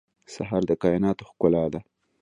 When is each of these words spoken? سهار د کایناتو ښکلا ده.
سهار 0.33 0.63
د 0.69 0.71
کایناتو 0.81 1.27
ښکلا 1.29 1.65
ده. 1.73 1.79